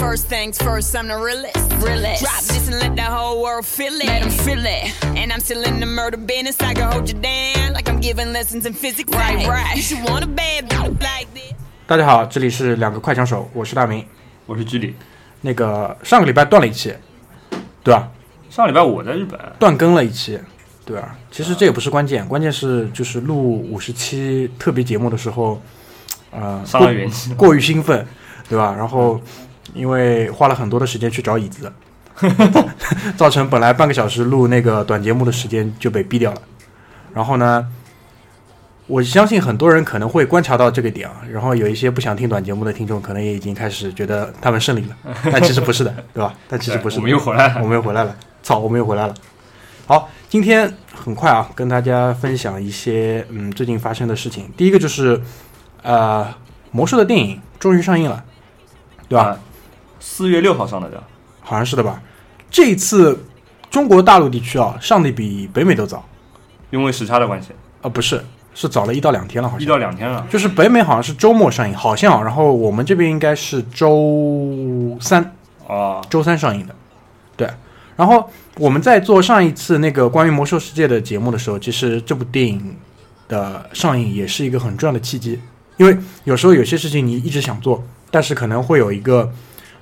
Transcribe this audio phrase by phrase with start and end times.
[0.00, 1.60] First things first, I'm the realest.
[1.78, 2.22] realest.
[2.22, 4.06] Drop this and let the whole world feel it.
[4.06, 4.94] Let them feel it.
[5.14, 6.58] And I'm still in the murder business.
[6.58, 9.12] I can hold you down like I'm giving lessons in physics.
[9.12, 9.76] Right, right.
[9.76, 11.52] You should want a bad bitch like this.
[11.86, 14.02] 大家好，这里是两个快枪手，我是大明。
[14.46, 14.96] 我是居里。
[15.42, 16.94] 那个上个礼拜断了一期，
[17.84, 18.08] 对吧？
[18.48, 20.40] 上礼拜我在日本，断更了一期，
[20.86, 21.14] 对吧？
[21.30, 25.60] 其实这也不是关键，关键是就是录五十期特别节目的时候，
[26.30, 27.34] 呃，伤了元气。
[27.34, 28.06] 过于兴奋，
[28.48, 28.74] 对吧？
[28.74, 29.20] 然后
[29.74, 31.72] 因为花了很多的时间去找椅子，
[33.16, 36.42] 造成本来半个小时录那个短节目的时间就被逼掉了。
[37.12, 37.66] 然后呢，
[38.86, 44.96] 我相信很多人可能会观察到这个点啊，然后有一些不想听短节目的听众，可能也已经开始觉得他们胜利了，
[45.32, 46.34] 但其实不是的，对吧？
[46.48, 49.14] 但其实不是的，我们又回来了我们又回来了，操，我们又回来了。
[49.86, 54.48] 好，今天很快啊，跟大家分享一些嗯最近发生的事情。
[54.56, 55.20] 第一个就是，
[55.82, 56.32] 呃，
[56.70, 58.22] 魔兽的电影终于上映了，
[59.08, 59.24] 对吧？
[59.24, 59.38] 啊
[60.00, 61.00] 四月六号上的的，
[61.40, 62.02] 好像是的吧？
[62.50, 63.24] 这一次
[63.70, 66.04] 中国大陆地区啊上的比北美都早，
[66.70, 67.50] 因为时差的关系，
[67.82, 69.66] 呃，不是，是早了一到两天了，好像一。
[69.68, 70.26] 到两天了。
[70.28, 75.36] 就是北美好像是周末上映，好像，然后我们这边应该是周三，
[75.68, 76.74] 啊，周三上映的，
[77.36, 77.48] 对。
[77.96, 82.74] 然后我们在做上一次那个关于魔兽世界的节目的时候，其实这部电影
[83.28, 85.38] 的上映也是一个很重要的契机，
[85.76, 89.30] 因为有时候有些事情你一直想做，但是可能会有一个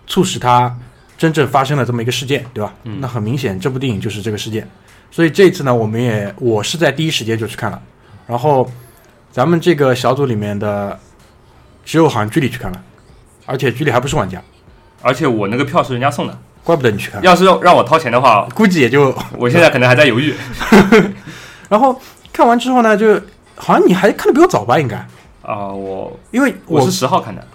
[0.08, 0.74] 促使它
[1.16, 2.74] 真正发生了这么一个事件，对吧？
[2.84, 4.68] 嗯那很明显，这部电影就是这个事件。
[5.10, 7.80] 所以这次呢，我们也我是在第一时间就去看了，
[8.26, 8.70] 然后
[9.30, 10.98] 咱们这个小组里面的
[11.84, 12.82] 只有好像居里去看了，
[13.46, 14.42] 而且居里还不是玩家，
[15.00, 20.34] 而且我那个票是人家送的，怪不得你去看，要是让让我掏钱的话，估计也就我现在可能还在犹豫。
[21.70, 21.98] 然后
[22.32, 23.18] 看完之后呢，就
[23.56, 24.78] 好像你还看的比我早吧？
[24.78, 24.96] 应该，
[25.42, 27.46] 啊，我因为我是十号看的，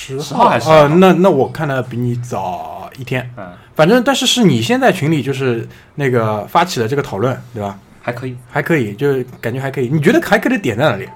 [0.00, 7.76] 十10号还是呃，12号那那我看的比你早一天，嗯，反正但是是你先在群里就是那个发起了这个讨论，对吧？
[8.00, 9.88] 还可以，还可以，就是感觉还可以。
[9.88, 11.08] 你觉得还可以的点在哪里？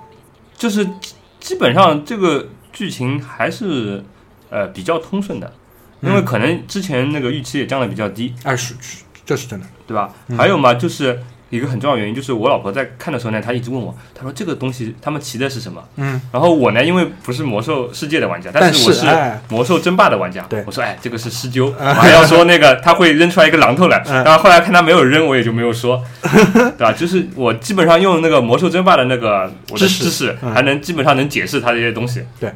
[0.57, 4.03] 就是基基本上这个剧情还是
[4.51, 5.53] 呃比较通顺的，
[6.01, 9.67] 因为嗯可能之前那个预期也降的比较低，哎，是是，这是真的。
[9.87, 10.13] 对吧？
[10.29, 11.21] 嗯还有嘛，就是
[11.53, 15.85] 一个很重要的原因，就是我老婆在看的时候呢，她一直问我，她说这个东西他们骑的是什么？
[15.97, 19.39] 嗯，然后我呢，因为不是魔兽世界的玩家，但是我是哎。
[19.51, 20.65] 魔兽争霸的玩家，对。
[20.67, 24.25] 我说哎，这个是狮鹫， 我还要说那个他会扔出来一个榔头来，嗯。
[24.25, 26.93] 然后后来看他没有扔，我也就没有说， 对吧？
[26.93, 30.05] 就是我基本上用那个魔兽争霸的那个我的知识。
[30.05, 30.53] 知识，嗯。
[30.55, 32.25] 还能基本上能解释它这些东西。
[32.41, 32.51] 对。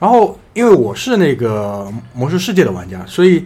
[0.00, 3.44] 然后因为我是那个魔兽世界的玩家，所以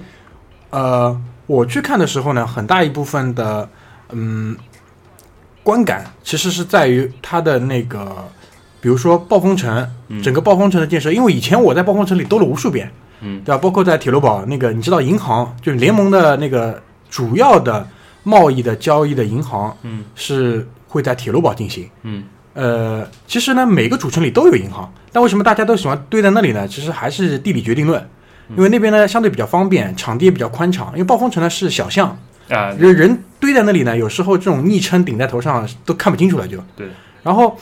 [0.71, 3.69] 呃，我去看的时候呢，很大一部分的
[4.13, 4.57] 嗯
[5.65, 8.29] 观感其实是在于它的那个，
[8.81, 12.89] 比如说暴风城，嗯整个暴风城的建设，因为以前我在暴风城里兜了无数遍，
[13.23, 13.59] 嗯对吧？
[13.59, 16.81] 包括在铁路堡那个，你知道银行就是联盟的那个
[17.11, 17.89] 主要的
[18.23, 21.89] 贸易的交易的银行嗯是会在铁路堡进行。
[22.03, 22.23] 嗯
[22.53, 26.69] 呃，其实呢，每个主城里都有银行，但为什么大家都喜欢堆在那里呢？
[26.69, 28.01] 其实还是地理决定论，
[28.51, 30.93] 因为那边呢相对比较方便，场地也比较宽敞。
[30.93, 32.17] 因为暴风城呢是小巷，
[32.49, 36.59] 啊，人人堆在那里呢，有时候这种昵称顶在头上都看不清楚了就。
[36.77, 36.89] 对。
[37.23, 37.59] 然后，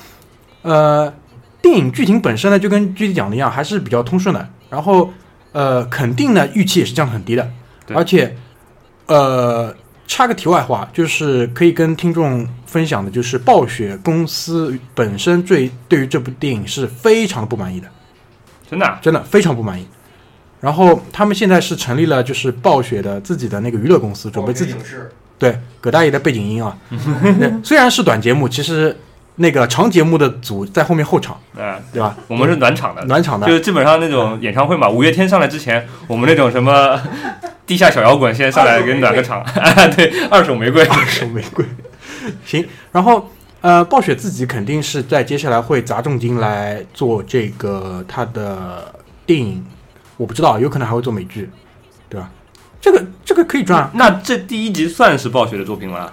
[0.62, 1.12] 呃，
[1.60, 4.48] 电影剧情本身呢，就跟具体讲的一样，还是比较通顺的。
[4.69, 5.12] 然后，
[5.53, 7.48] 呃，肯定呢预期也是降得很低的，
[7.87, 8.34] 对而且，
[9.06, 9.75] 呃，
[10.09, 17.88] 插个题外话，就是可以跟听众分享的，就是暴雪公司本身最对于这部电影是非常不满意的，
[18.69, 19.87] 真的啊真的非常不满意。
[20.62, 24.74] 然后他们现在是成立了就是暴雪的自己的那个娱乐公司，准备自己
[25.38, 26.78] 对葛大爷的背景音啊，
[27.64, 28.96] 虽然是短节目，其实
[29.34, 32.16] 那个长节目的组在后面候场， 嗯，对吧？
[32.28, 33.46] 我们是暖场的，暖场的。
[33.46, 36.96] 就是基本上那种演唱会嘛，五月天上来之前，我们那种什么
[37.66, 39.44] 地下小摇滚先上来给暖个场，
[39.96, 41.64] 对，二手玫瑰，二手玫瑰。
[42.44, 43.28] 行，然后
[43.62, 48.94] 呃，暴雪自己肯定是在接下来会砸重金来做这个他的
[49.26, 49.65] 电影，
[50.16, 51.48] 我不知道，有可能还会做美剧，
[52.09, 52.30] 对吧？
[52.80, 53.91] 这个这个可以赚啊。
[53.94, 56.12] 那这第一集算是暴雪的作品吗？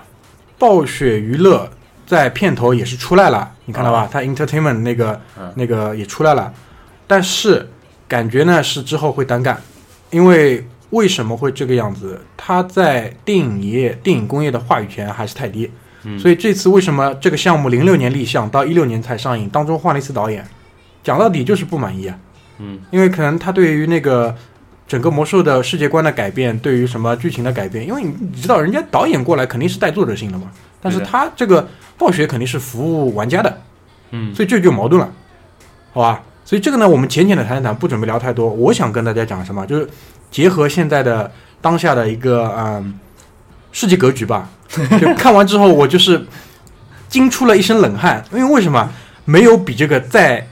[0.58, 1.70] 暴雪娱乐
[2.06, 4.08] 在片头也是出来了，你看到吧？
[4.12, 6.54] 它 Entertainment 那个、嗯那个也出来了，
[7.08, 7.70] 但是
[8.08, 9.60] 感觉呢是之后会单干，
[10.10, 12.20] 因为为什么会这个样子？
[12.36, 15.72] 它在电影业、电影工业的话语权还是太低，
[16.04, 20.46] 嗯所以这次为什么这个项目零六年立项到一六年才上映，当中换了一次导演，
[21.04, 22.18] 讲到底就是不满意啊。
[22.60, 24.36] 嗯，因为可能他对于那个
[24.88, 30.52] 整个魔兽的世界观的改变，对于什么剧情的改变，因为你你知道人家导演过来肯定是带作者性的嘛，
[30.82, 31.68] 但是他这个
[31.98, 33.62] 暴雪肯定是服务玩家的，
[34.12, 35.12] 嗯，所以这就矛盾了，
[35.94, 36.22] 好吧？
[36.46, 38.50] 所以这个呢，我们浅浅的谈一谈，不准备聊太多。
[38.50, 39.88] 我想跟大家讲什么，就是
[40.32, 41.32] 结合现在的
[41.62, 43.00] 当下的一个嗯
[43.72, 44.50] 世界格局吧。
[45.00, 46.26] 就看完之后，我就是
[47.08, 48.92] 惊出了一身冷汗，因为为什么
[49.26, 50.48] 没有比这个再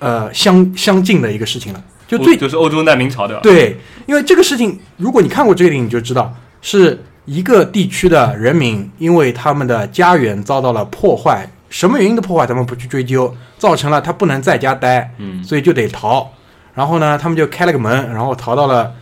[0.00, 1.82] 呃相相近的一个事情了？
[2.08, 3.40] 就最就是欧洲难民潮对吧？
[3.40, 3.76] 对，
[4.06, 16.28] 因为这个事情，如果你看过这个电影，你就知道是一个地区的人民因为他们的家园遭到了破坏，什么原因的破坏咱们不去追究，造成了他不能在家待，嗯，所以就得逃。
[16.74, 18.92] 然后呢，他们就开了个门，然后逃到了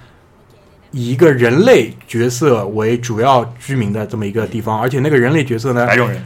[0.90, 6.22] 以一个人类角色为主要居民的这么一个地方，而且那个人类角色呢，白种人，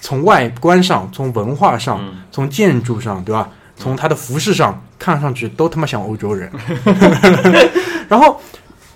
[0.00, 3.48] 从外观上、从文化上、嗯从建筑上，对吧？
[3.78, 6.50] 从他的服饰上看上去都他妈像欧洲人。
[8.08, 8.40] 然后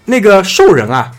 [0.04, 1.12] 那个兽人啊，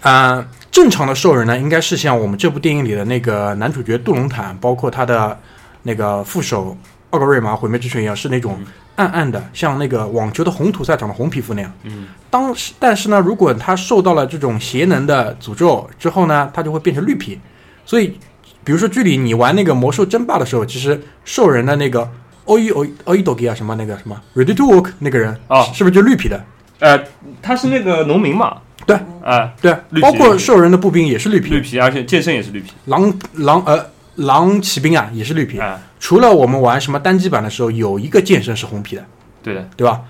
[0.00, 5.38] 啊、正常的兽人呢，应该是像我们这部电影里的那个男主角杜隆坦，包括他的
[5.82, 6.76] 那个副手
[7.10, 8.58] 奥格瑞玛毁灭之拳一样，是那种
[8.96, 11.72] 暗暗的，像那个网球的红土赛场的红皮肤那样。
[11.82, 17.38] 嗯，当时，但是呢，如果他受到了这种邪能的诅咒之后呢，他就会变成绿皮。
[17.84, 18.18] 所以，
[18.64, 22.10] 比如说剧里你玩那个魔兽争霸的时候，其实兽人的那个
[22.46, 26.44] 欧伊欧欧伊多基啊，什么那个什么 ready to work 那个人哦是不是就绿皮的？
[26.78, 26.98] 呃，
[27.40, 35.58] 他是那个农民嘛，对啊，对包括兽人的步兵也是绿皮，绿皮，而且剑圣也是绿皮，狼狼呃狼骑兵啊也是绿皮。
[35.58, 39.04] 啊，除了我们玩什么单机版的时候，有一个剑圣是红皮的，
[39.42, 40.02] 对的，对吧？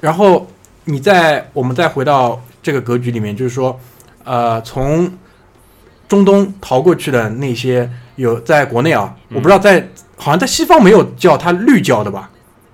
[0.00, 0.48] 然后
[0.84, 3.78] 你再我们再回到这个格局里面，就是说，
[4.24, 5.10] 呃，从
[6.08, 9.36] 中东逃过去的那些有在国内啊，嗯。
[9.36, 12.30] 我不知道在好像在西方没有叫它绿教的吧？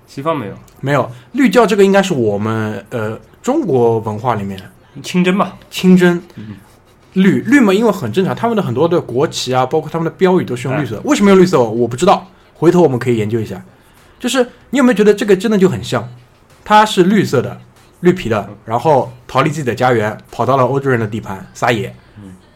[0.07, 0.53] 西方没有。
[0.81, 1.09] 没有。
[1.33, 4.59] 绿教这个应该是我们呃中国文化里面。
[5.03, 6.21] 清真吧，清真。
[6.35, 6.55] 嗯。
[7.13, 11.01] 绿绿嘛，因为很正常，他们的很多的国旗啊，包括他们的标语都是用绿色的。
[11.05, 11.59] 为什么用绿色？
[11.61, 13.61] 我不知道，回头我们可以研究一下。
[14.19, 16.07] 就是你有没有觉得这个真的就很像？
[16.63, 17.59] 它是绿色的，
[18.01, 21.91] 绿皮的，然后逃离自己的家园，跑到了欧洲人的地盘撒野、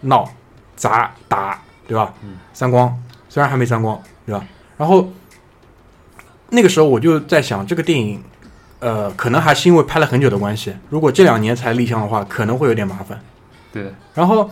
[0.02, 0.30] 闹、
[0.76, 2.14] 砸、打，对吧？
[2.24, 2.98] 嗯三光，
[3.30, 4.46] 虽然还没三光，对吧？
[4.78, 5.12] 然后
[6.50, 8.22] 那个时候我就在想，这个电影，
[8.80, 13.20] 呃，可能还是因为拍了很久的关系，如果这两年才立项的话，可能会有点麻烦。
[13.72, 14.50] 对，然后，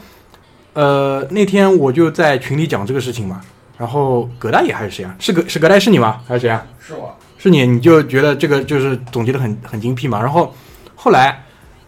[0.73, 3.41] 呃，那天我就在群里讲这个事情嘛，
[3.77, 5.15] 然后葛大爷还是谁啊？
[5.19, 6.21] 是葛是葛大爷是你吗？
[6.27, 6.65] 还是谁啊？
[6.79, 10.19] 是我，是你，你就觉得这个就是总结的很很精辟嘛。
[10.19, 10.53] 然后
[10.95, 11.43] 后来，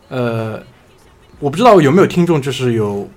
[0.10, 0.62] 呃，
[1.40, 3.10] 我不知道有没有听众就是有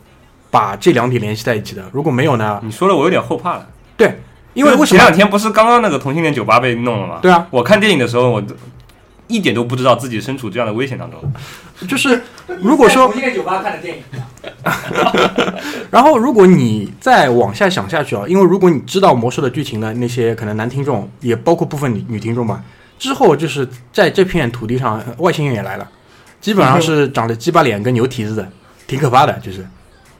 [0.51, 2.61] 把这两点联系在一起的，如果没有呢？
[2.63, 3.67] 你说了我有点后怕了，
[3.97, 4.21] 对，
[4.55, 4.87] 因为？
[4.87, 7.19] 前两天不是刚刚那个同性恋酒吧被弄了吗？
[7.21, 8.55] 对啊，我看电影的时候，我都
[9.27, 11.21] 一点都不知道自己身处这样的危险当中。
[11.89, 12.23] 就是
[12.61, 14.03] 如果说同性恋酒吧看的电影，
[15.91, 22.63] 然后，如果你再往下想下去啊，因为如果你知道魔兽的剧情呢那些可能男听众，也包括部分女女听众吧，
[22.99, 25.87] 之后就是在这片土地上，外星人也来了，
[26.41, 28.49] 基本上是长着鸡巴脸跟牛蹄子的，
[28.87, 29.67] 挺可怕的，就是，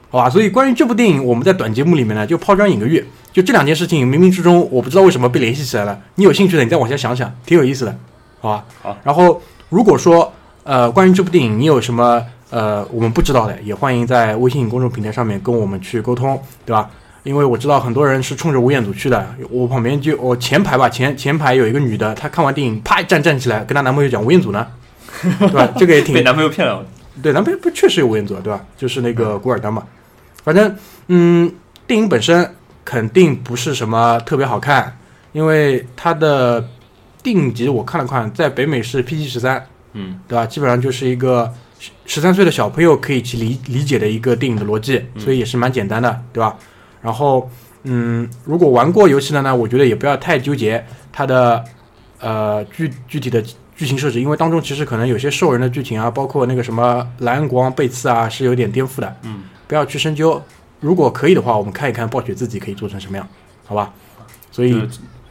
[0.09, 0.29] 好吧？
[0.29, 5.99] 所以关于这部电影，我们在短节目里面呢就抛砖引个玉，就这两件事情冥冥之中我不知道为什么被联系起来了。
[6.15, 7.95] 你有兴趣的，你再往下想想，挺有意思的，
[8.39, 8.65] 好吧？
[8.81, 8.97] 好。
[9.03, 10.31] 然后如果说
[10.63, 16.89] 呃关于这部电影你有什么呃我们不知道的，也欢迎在微信公众平台上面跟我们去沟通，对吧？
[17.23, 24.65] 因为我知道很多人是冲着吴彦祖去的，我旁边就我前排吧，前前排有一个女的，她看完电影啪一站站起来，跟她男朋友讲吴彦祖呢，
[25.39, 25.67] 对吧？
[25.75, 26.85] 这个也挺 被男朋友骗了，
[27.21, 28.63] 对，男朋友不确实有吴彦祖，对吧？
[28.77, 29.83] 就是那个古尔丹嘛。
[30.47, 30.73] 反正，
[31.07, 31.51] 嗯，
[31.85, 32.49] 电影本身
[32.85, 34.97] 肯定不是什么特别好看，
[35.33, 36.65] 因为它的
[37.21, 39.61] 定级我看了看，在北美是 PG 十三，
[39.91, 40.45] 嗯，对吧？
[40.45, 41.53] 基本上就是一个
[42.05, 46.55] 十三岁的小朋友可以去理理解的一个电影的逻辑，所以也是蛮简单的，对吧？
[47.01, 47.51] 然后，
[47.83, 51.61] 嗯，如果玩过游戏的呢，我觉得也不要太纠结它的
[52.21, 53.43] 呃具具体的
[53.75, 60.41] 剧情设置，因为当中其实可能有些兽人的剧情啊，包括那个什么莱恩国王背刺啊，是有点颠覆的，嗯，不要去深究。
[60.79, 63.27] 如果可以的话，我们看一看暴雪自己可以做成什么样，
[63.65, 63.91] 好吧？
[64.51, 64.81] 所以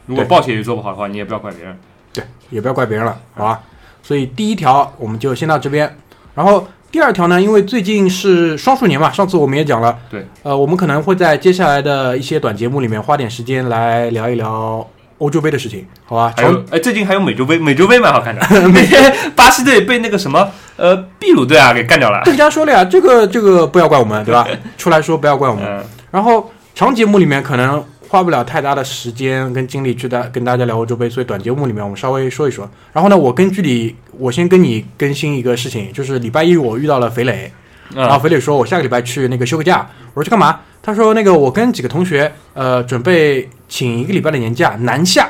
[0.05, 1.77] 如果暴雪也做不好的话，你也不要怪别人。
[2.13, 3.61] 对，也不要怪别人了，好吧？
[4.03, 5.97] 所以第一条我们就先到这边，
[6.35, 14.85] 然后第二条呢，因为最近是双数年嘛，上次我们也讲了，对，呃，我们可能会在接下来的一些短节目里面花点时间来聊一聊
[15.19, 16.33] 欧洲杯的事情，好吧？
[16.37, 18.41] 还有，哎，最近还有美洲杯，美洲杯蛮好看的。
[18.69, 22.21] 那天 巴西队被那个什么呃秘鲁队啊给干掉了。
[22.25, 24.47] 更加说了呀，这个这个不要怪我们，对吧？
[24.77, 25.63] 出来说不要怪我们。
[25.65, 32.69] 嗯，然后长节目里面可能花不了太大的时间跟精力去大跟大家聊欧洲杯，所以短节目里面我们稍微说一说。
[32.93, 37.51] 然后呢，我根据你我先跟你更新一个事情，就是礼拜一我遇到了肥磊，
[37.93, 40.59] 然后啊，肥磊说我下个礼拜去那个休个假，我说去干嘛？
[40.81, 45.29] 他说那个我跟几个同学呃准备请一个礼拜的年假南下，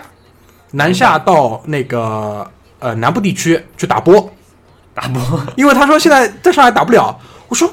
[0.72, 2.48] 南下到那个
[2.80, 4.32] 呃南部地区去打波，
[4.94, 7.18] 打波因为他说现在在上海打不了。
[7.48, 7.72] 我说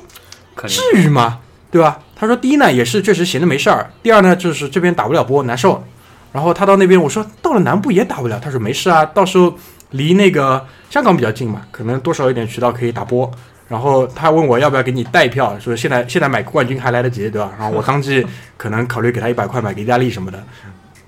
[0.66, 1.40] 至于吗？
[1.70, 1.98] 对吧？
[2.14, 5.82] 他说第一呢也是确实闲着没事儿，第二呢就是这边打不了波难受。
[6.32, 9.52] 然后他到那边我说到了南部也打不了，他说没事啊，到时候
[9.90, 13.30] 离那个香港比较近嘛，可能多少有点渠道可以打波。
[13.68, 17.52] 然后他问我要不要给你带票，说现在现在买冠军还来得及，对吧？
[17.58, 18.24] 然后我当即
[18.56, 20.42] 可能考虑给他一百块买个意大利什么的，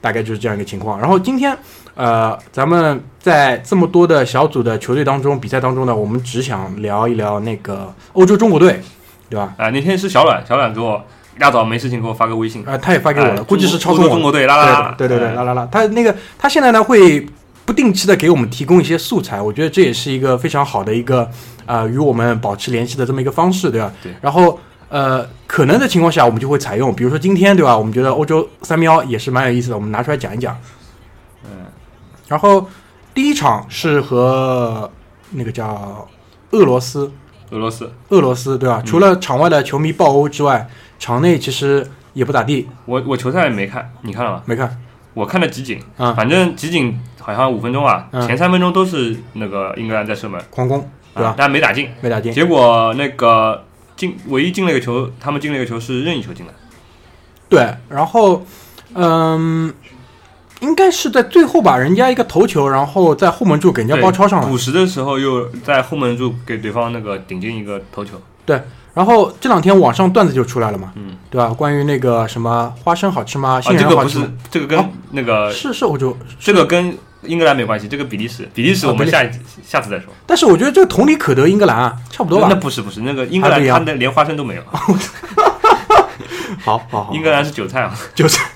[0.00, 0.98] 大概就是这样一个情况。
[0.98, 1.56] 然后今天
[1.94, 8.80] 呃，咱们在这么多的小组的球队当中比赛当中呢，我们只想聊一聊那个欧洲中国队，
[9.28, 9.54] 对吧？
[9.56, 11.02] 啊，那天是小阮，小阮给我
[11.36, 15.68] 一大早没事情给我发个微信，啊、他也发给我了，哎估计是超欧送我洲中国队啦啦啦，对对对对，哎啦啦啦。
[15.70, 17.26] 他那个他现在呢会
[17.66, 21.28] 不定期的给我们提供一些素材，我觉得这也是一个非常好的一个
[21.66, 23.92] 呃与我们保持联系的这么一个方式，对吧？
[24.02, 24.58] 对然后
[24.88, 27.76] 呃可能的情况下我们就会采用，比如说今天对吧？
[27.76, 30.56] 我们觉得欧洲三喵也是蛮有意思的，我们拿出来讲一讲。
[31.44, 31.66] 嗯，
[32.28, 32.68] 然后
[33.12, 34.88] 第一场是和
[35.32, 36.06] 那个叫
[36.52, 37.10] 俄罗斯，
[37.50, 38.80] 俄罗斯，俄罗斯对吧？
[38.86, 40.68] 除了场外的球迷爆欧之外，
[41.00, 44.42] 场内其实也不咋地，我我球赛没看，你看了吗？
[44.46, 44.80] 没看
[45.16, 51.34] 我看了集锦，啊，反正集锦好像五分钟啊，嗯前三分钟都是那个英格兰在射门，狂攻对啊吧？
[51.38, 52.30] 但没打进，没打进。
[52.30, 53.64] 结果那个
[53.96, 56.52] 进唯一进了一个球，他们进了一个球是任意球进的，
[57.48, 58.44] 对，然后，
[58.92, 59.72] 嗯，
[60.60, 64.46] 应该是在最后吧，人家一个头球，然后在后门柱给人家包抄上了。
[64.46, 68.20] 补时的时候又在后门柱给对方那个顶进一个头球，
[68.96, 71.48] 然后这两天网上段子就出来了嘛，嗯，对吧？
[71.48, 73.60] 关于那个什么花生好吃吗？
[73.60, 74.32] 这个不是仁好吃吗？
[74.50, 79.30] 这个跟哦那个是是欧洲，这个跟英格兰没关系，这个比利时，比利时我们下一
[79.62, 80.06] 下次再说。
[80.24, 82.56] 但是我觉得这个同理可得英格兰啊，差不多吧那。
[82.56, 84.62] 不是不是，那个英格兰还不一样他的连花生都没有，
[86.64, 87.94] 好好好，英格兰是韭菜啊。
[88.14, 88.48] 韭菜，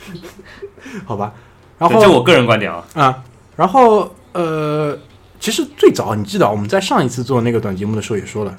[1.04, 1.32] 好吧。
[1.78, 3.18] 然后对这我个人观点啊，啊，
[3.56, 4.96] 然后呃，
[5.38, 8.56] 其实最早你记得我们在上一次做那个短节目的时候也说了，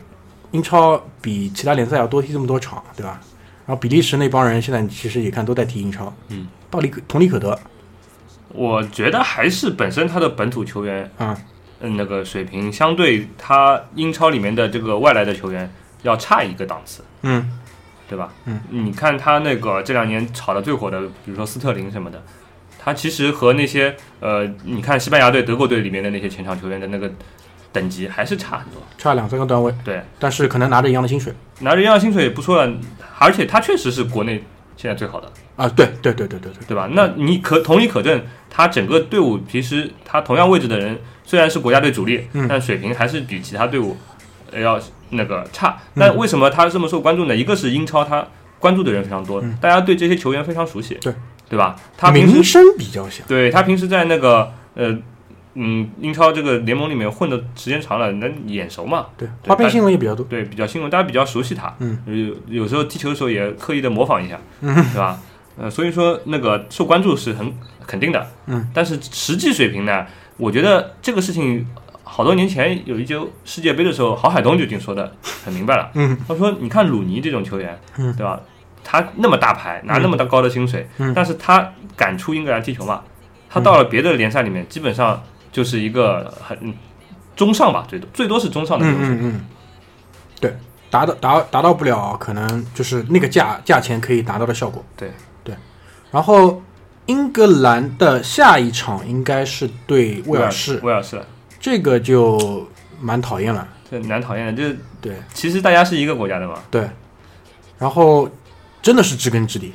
[0.51, 3.20] 英超比其他联赛要多踢这么多场，对吧？
[3.65, 7.58] 然后比利时那帮人现在其实也看都在踢英超，嗯，道理可同理可得。
[8.50, 11.38] 我觉得还是本身他的本土球员，啊，
[11.79, 15.72] 嗯，那个水平相对他英超里面的这个外来的球员
[16.03, 17.58] 要差一个档次，嗯。
[18.12, 18.29] 对吧？
[18.43, 22.22] 嗯，你看他那个这两年炒的最火的，比如说斯特林什么的，
[22.77, 27.10] 他其实和那些呃，你看西班牙队、德国队里面的那些前场球员的那个
[27.71, 28.81] 等级还是差很多。
[28.97, 32.71] 差两三个段位，对，但是可能拿着一样的薪水拿着一样的薪水也不错了，
[33.17, 34.43] 而且他确实是国内
[34.77, 35.31] 现在最好的。
[35.55, 36.89] 啊，对对对对对对，对吧？
[36.93, 43.95] 那你可同理可证，他整个队伍其实他同样位置的人虽然是国家队主力，嗯但水平还是比其他队伍
[44.51, 45.77] 呃要那个差。
[45.95, 47.35] 那为什么他这么受关注呢？
[47.35, 48.25] 一个是英超，他
[48.59, 51.13] 关注的人非常多，嗯大家对这些球员非常熟悉，对
[51.49, 51.75] 对吧？
[51.97, 54.97] 他名声比较响，对他平时在那个呃
[55.53, 61.74] 嗯英超这个联盟里面混的时间长了，那眼熟嘛，对，花边新闻也比较多，对，比较新闻，大家比较熟悉他。
[61.79, 65.20] 嗯，有有时候踢球的时候也刻意的模仿一下，嗯，对吧？
[65.58, 67.53] 呃，所以说那个受关注是很
[67.86, 68.25] 肯定的。
[68.48, 70.05] 嗯，但是实际水平呢，
[70.38, 71.67] 我觉得这个事情
[72.03, 75.91] 好多年前有一届世界杯的时候，郝海东就已经说的很明白了。
[75.96, 78.39] 嗯，他说：“你看鲁尼这种球员，嗯对吧？
[78.84, 83.03] 他那么大牌，拿那么大高的薪水，嗯但是他敢出英格兰踢球嘛？
[83.50, 86.74] 他到了别的联赛里面，基本上就是一个很
[87.36, 88.98] 中上吧，最多最多是中上的嗯。
[89.00, 89.46] 嗯嗯，
[90.39, 90.55] 对，
[90.89, 94.84] 达到达达到不了，可能就是那个价价钱可以达到的效果。
[94.96, 95.12] 对
[95.43, 95.55] 对，
[96.12, 96.62] 然后
[97.08, 101.22] 英格兰的下一场应该是对威尔士，威尔士，
[101.60, 103.67] 这个就蛮讨厌了。
[103.89, 104.53] 这蛮讨厌的。
[104.53, 106.89] 就是对其实大家是一个国家的嘛，对，
[107.77, 108.29] 然后
[108.81, 109.74] 真的是知根知底。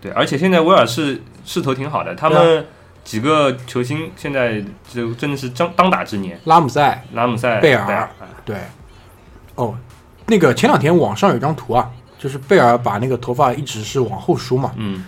[0.00, 2.64] 对，而且现在威尔士势头挺好的，他们
[3.06, 4.60] 几个球星现在
[4.92, 8.10] 就真的是当当打之年，拉姆塞，拉姆塞、贝尔尔，
[8.44, 8.56] 对，
[9.54, 9.72] 哦，
[10.26, 15.04] 那个前两天网上有张图啊，就是贝尔把那个头发一直是往后梳嘛，嗯，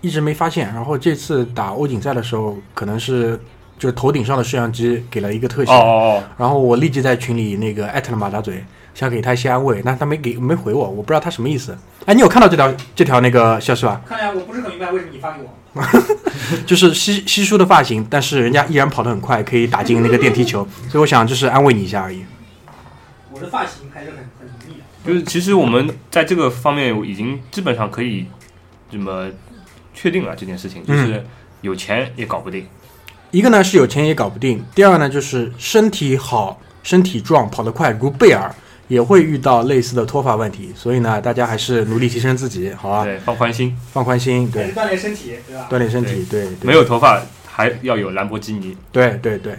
[0.00, 0.74] 一直没发现。
[0.74, 3.40] 然后这次打欧锦赛的时候，可能是
[3.78, 11.78] 就是头顶上的摄像机给了一个特写，哦哦然后我立即在群里那个艾特了马大嘴，想给他一些安慰，但是他没给没回我，我不知道他什么意思。
[12.06, 14.00] 哎，你有看到这条这条那个消息吧？
[14.04, 15.48] 看呀我不是很明白为什么你发给我。
[16.66, 22.24] 就是稀稀疏的发型，但是人家依然跑得很快，可以打进那个电梯球， 所以我想就是安慰你一下而已。
[23.32, 24.80] 我的发型还是很很浓密的。
[24.80, 28.26] 哦，就是其实我们在这个方面已经基本上可以
[28.90, 29.28] 这么
[29.92, 31.24] 确定了这件事情，就是
[31.60, 32.66] 有钱也搞不定。
[33.32, 38.54] 一个呢是有钱也搞不定，第二个呢就是身体好、身体壮、跑得快，如贝尔
[38.88, 43.04] 也会遇到类似的脱发问题，所以呢，大家还是努力提升自己，好吧？
[43.04, 45.68] 对，放宽心，放宽心，对，锻炼身体，对吧？
[45.70, 48.76] 锻炼身体，对，对没有头发还要有兰博基尼。
[48.92, 49.58] 对对对，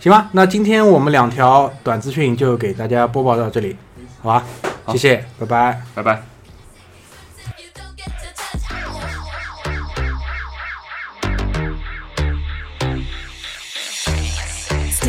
[0.00, 3.76] 行吧，那今天我们两条短资讯就给大家播报到这里，
[4.20, 4.44] 好吧？
[4.84, 5.82] 好谢谢，拜拜。
[5.94, 6.31] 拜拜。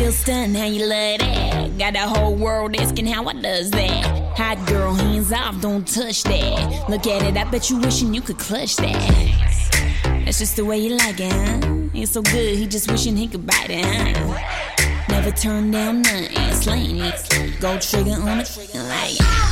[0.04, 1.78] Still stunned how you love that.
[1.78, 4.04] Got the whole world asking how I does that.
[4.36, 6.90] Hot girl, hands off, don't touch that.
[6.90, 9.94] Look at it, I bet you wishing you could clutch that.
[10.26, 11.88] That's just the way you like it, huh?
[11.94, 15.04] It's so good, he just wishing he could bite it, huh?
[15.08, 17.58] Never turn down nothing, slaying it.
[17.58, 19.43] Go trigger on the trigger like.